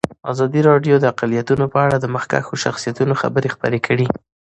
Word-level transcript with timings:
ازادي 0.31 0.61
راډیو 0.69 0.95
د 0.99 1.05
اقلیتونه 1.13 1.65
په 1.73 1.77
اړه 1.85 1.97
د 1.99 2.05
مخکښو 2.15 2.53
شخصیتونو 2.63 3.13
خبرې 3.21 3.49
خپرې 3.55 3.79
کړي. 3.87 4.07